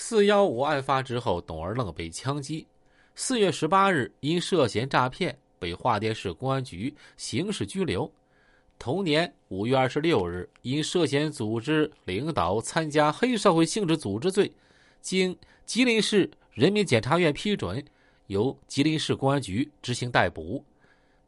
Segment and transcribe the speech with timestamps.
[0.00, 2.64] 四幺五案发之后，董二愣被枪击。
[3.16, 8.08] 四月十八日，因涉嫌诈骗，被桦甸市公安局刑事拘留。
[8.78, 14.52] 同年五月二十六日，因涉嫌组织领导参加黑社会性质组织罪，
[15.00, 17.84] 经吉林市人民检察院批准，
[18.28, 20.64] 由吉林市公安局执行逮捕。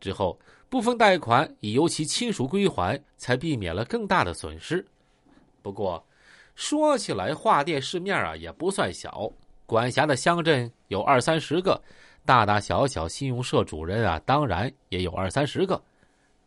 [0.00, 0.36] 之后，
[0.68, 4.84] 部分贷款已由其亲属归还，才避免了更大的损失。
[5.62, 6.04] 不过，
[6.56, 9.30] 说起来，华甸市面啊也不算小，
[9.64, 11.80] 管辖的乡镇有二三十个，
[12.24, 15.80] 大大小小信用社主任啊，当然也有二三十个。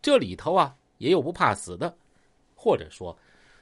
[0.01, 0.75] 这里头啊。
[0.99, 1.95] 也有不怕死的，
[2.53, 3.17] 或者说，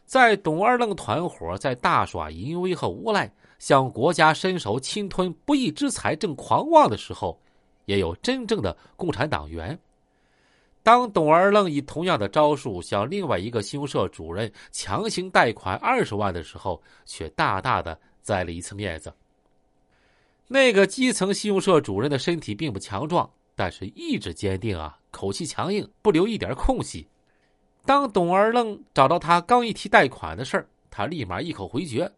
[0.08, 7.40] 在董二愣团伙在大耍淫威和无赖，向国家伸手侵吞不义之财正狂妄的时候，
[7.86, 9.80] 也有真正的共产党员。
[10.88, 19.14] 当董二愣以同样的招数向另外一个信用社主任强行贷款二十万的时候，却大大的栽了一次面子。
[20.48, 27.06] 那个基层信用社主任的身体并不强壮，但是意志坚定啊，口气强硬，不留一点空隙。
[27.86, 32.10] 当董二愣找到他刚一提贷款的事儿，他立马一口回绝：“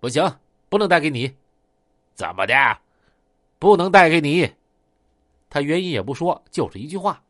[0.00, 0.22] 不行，
[0.68, 1.34] 不能贷给你。
[2.14, 2.54] ”“怎么的？
[3.58, 4.52] 不能贷给你？”
[5.48, 7.22] 他原因也不说，就是一句话。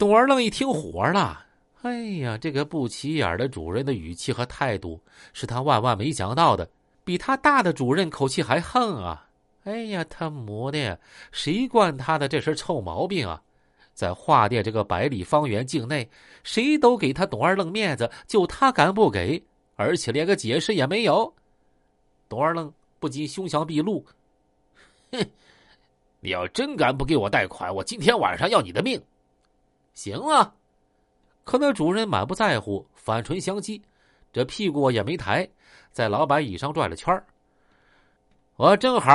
[0.00, 1.44] 董二愣一听火了
[1.84, 4.98] ：“哎呀，这个不起眼的主任的语气和态度
[5.34, 6.66] 是他万万没想到的，
[7.04, 9.28] 比他大的主任口气还横啊！
[9.64, 10.98] 哎呀，他母的，
[11.32, 13.42] 谁惯他的这身臭毛病啊？”
[13.92, 16.08] 在华甸这个百里方圆境内，
[16.44, 19.44] 谁都给他董二愣面子，就他敢不给，
[19.76, 21.30] 而且连个解释也没有。
[22.26, 24.02] 董二愣不禁凶相毕露
[25.12, 25.22] ：“哼，
[26.20, 28.98] 你要真敢不给我贷款，我今天晚上要你的命！”
[29.94, 30.54] 行啊，
[31.44, 33.80] 可那主任满不在乎，反唇相讥，
[34.32, 35.48] 这屁股也没抬，
[35.92, 37.22] 在老板椅上转了圈
[38.56, 39.12] 我正好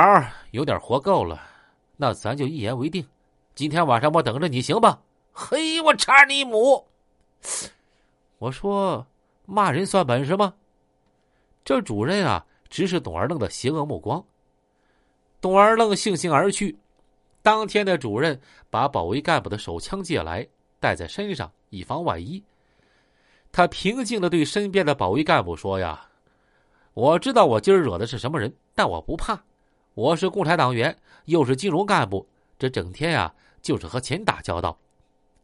[0.50, 1.40] 有点活够了，
[1.96, 3.06] 那咱就一言为定。
[3.54, 5.00] 今天晚上我等着你，行吧？
[5.32, 6.84] 嘿，我查你母！
[8.38, 9.06] 我说
[9.44, 10.52] 骂人算本事吗？
[11.64, 14.22] 这主任啊，直视董二愣的邪恶目光。
[15.40, 16.76] 董二愣悻悻而去。
[17.40, 20.46] 当天的主任把保卫干部的手枪借来，
[20.86, 22.40] 带在身上，以防万一。
[23.50, 26.08] 他平静的对身边的保卫干部说：“呀，
[26.94, 29.36] 我知道我今儿惹的是什么人，但我不怕。
[29.94, 32.24] 我是共产党员，又是金融干部，
[32.56, 34.78] 这整天呀。”就是和钱打交道，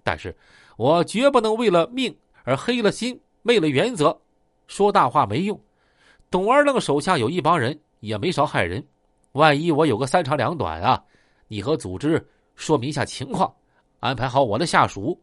[0.05, 0.33] 但是
[0.77, 4.17] 我绝不能为了命而黑了心、昧了原则。
[4.69, 5.61] 说大话没用。
[6.31, 8.81] 董二愣手下有一帮人，也没少害人。
[9.33, 11.03] 万一我有个三长两短啊，
[11.49, 12.25] 你和组织
[12.55, 13.53] 说明一下情况，
[13.99, 15.21] 安排好我的下属。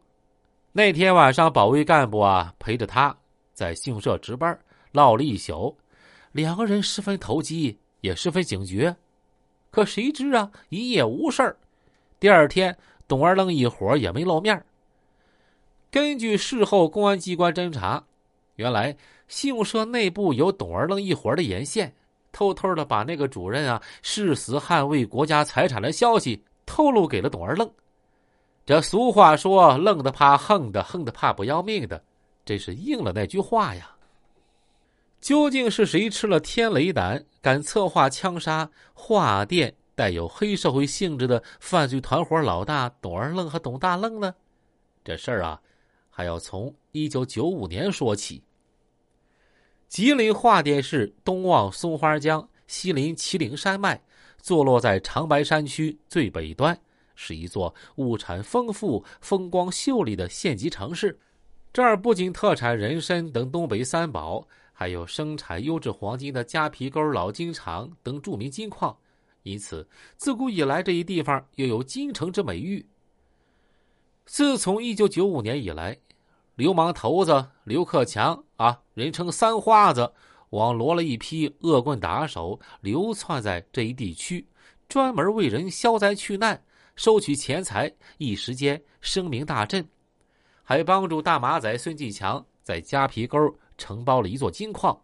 [0.72, 3.16] 那天晚上，保卫干部啊陪着他
[3.52, 4.58] 在信用社值班，
[4.92, 5.76] 唠了一宿。
[6.32, 8.96] 两个人十分投机，也十分警觉。
[9.70, 11.56] 可谁知啊，一夜无事儿。
[12.18, 12.76] 第二天。
[13.08, 14.64] 董二愣一伙也没露面。
[15.90, 18.04] 根据事后公安机关侦查，
[18.54, 21.92] 原来信用社内部有董二愣一伙的眼线，
[22.30, 27.68] 偷偷的把那个主任啊誓死捍卫国家财产的消息透露给了董二愣。
[28.70, 32.00] 这俗话说：“愣的怕横的，横的怕不要命的。”
[32.46, 33.96] 真是应了那句话呀。
[35.20, 39.74] 究竟是谁吃了天雷胆，敢策划枪杀华电？
[39.96, 44.32] 带有黑社会性质的犯罪团伙老大董二愣和董大愣呢？
[45.02, 45.60] 这事儿啊，
[46.08, 48.40] 还要从一九九五年说起。
[49.88, 54.00] 吉林桦甸市东望松花江，西临祁陵山脉，
[54.40, 56.80] 坐落在长白山区最北端，
[57.22, 61.20] 是一座物产丰富、风光秀丽的县级城市。
[61.70, 68.96] 这儿不仅特产人参等东北三宝，还有生产优质黄金的夹皮沟老金厂等著名金矿。
[69.42, 69.86] 因此，
[70.16, 72.86] 自古以来，这一地方又有“京城”之美誉。
[74.24, 75.98] 自从一九九五年以来，
[76.54, 80.12] 流氓头子刘克强啊，人称“三花子”，
[80.50, 84.46] 网罗了一批恶棍打手，流窜在这一地区，
[84.88, 86.64] 专门为人消灾去难、
[87.00, 89.82] 收取钱财，一时间声名大振，
[90.62, 93.38] 还帮助大马仔孙继强在夹皮沟
[93.78, 95.00] 承包了一座金矿。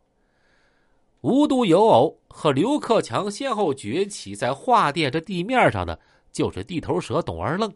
[1.22, 5.98] 无独有偶，和刘克强先后崛起在华甸这地面上的，
[6.30, 7.74] 就是地头蛇董二愣。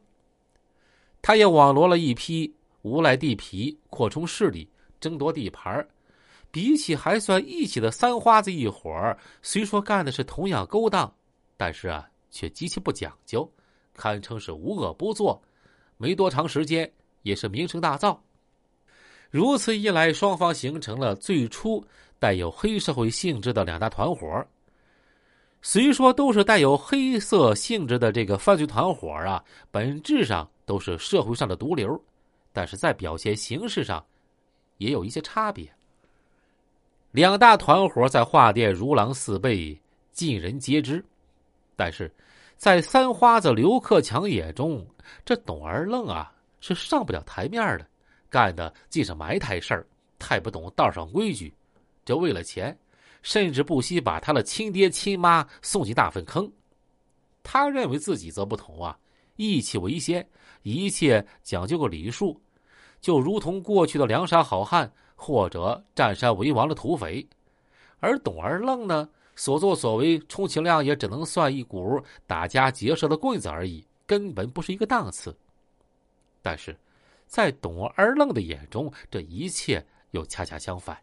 [1.22, 4.68] 他也网罗了一批无赖地痞，扩充势力，
[5.00, 5.88] 争夺地盘
[6.50, 11.10] 比起还算义气的三花子一伙虽说干的是同样勾当，
[11.56, 13.50] 但是啊，却极其不讲究，
[13.94, 15.40] 堪称是无恶不作。
[15.96, 16.90] 没多长时间，
[17.22, 18.16] 也是名声大噪。
[19.30, 21.84] 如此一来，双方形成了最初。
[22.18, 24.46] 带有黑社会性质的两大团伙，
[25.62, 31.98] 虽说都是带有黑色性质的这个犯罪团伙啊，本质上都是社会上的毒瘤，
[32.52, 34.04] 但是在表现形式上
[34.76, 35.66] 也有一些差别。
[37.10, 39.78] 两大团伙在画店如狼似狈，
[40.12, 41.02] 尽人皆知，
[41.74, 42.14] 但是
[42.60, 44.86] 在三花子刘克强眼中，
[45.24, 46.30] 这董二愣啊
[46.60, 47.86] 是上不了台面的，
[48.28, 49.86] 干的既是埋汰事儿，
[50.18, 51.54] 太不懂道上规矩，
[52.04, 52.78] 就为了钱。
[53.22, 56.52] 甚至不惜把他的亲爹亲妈送进大粪坑。
[57.42, 58.94] 他认为自己则不同啊，
[59.36, 60.28] 义气为先，
[60.62, 62.38] 一切讲究个礼数，
[63.00, 67.26] 就如同过去的梁山好汉或者占山为王的土匪。
[68.00, 69.08] 而董二愣呢，
[69.40, 75.34] 所作所为，充其量也只能算一股打家劫舍的棍子而已，根本不是一个档次。
[76.42, 76.78] 但是，
[77.26, 80.94] 在董二愣的眼中，这一切又恰恰相反。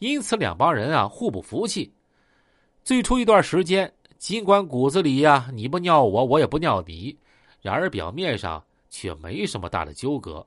[0.00, 1.90] 因此，两帮人啊互不服气。
[2.84, 7.16] 最初一段时间，尽管骨子里呀你不尿我，我也不尿你，
[7.62, 10.46] 然而表面上却没什么大的纠葛。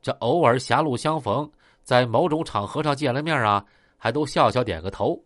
[0.00, 1.52] 这偶尔狭路相逢，
[1.82, 3.62] 在某种场合上见了面啊，
[3.98, 5.22] 还都笑笑点个头。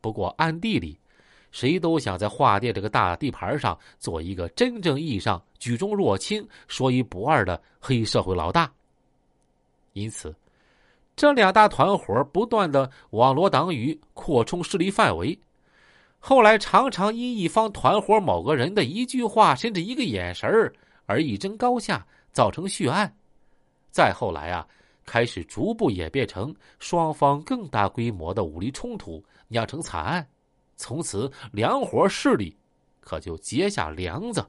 [0.00, 0.98] 不过暗地里，
[1.50, 8.70] 谁都想在画店这个大地盘上做一个真正意义上举重若轻、说一不二的黑社会老大。
[9.92, 10.34] 因此。
[11.16, 15.36] 这两大团伙不断的网罗党羽，扩充势力范围。
[16.20, 20.48] 后来常常因一方团伙某个人的一句话，甚至一个眼神
[21.06, 23.12] 而一争高下，造成血案。
[23.90, 24.64] 再后来啊，
[25.08, 30.28] 开始逐步演变成双方更大规模的武力冲突，酿成惨案。
[30.76, 32.54] 从此两伙势力
[33.00, 34.46] 可就结下梁子。